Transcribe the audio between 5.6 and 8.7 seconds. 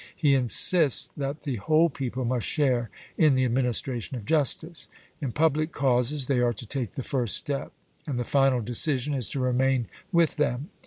causes they are to take the first step, and the final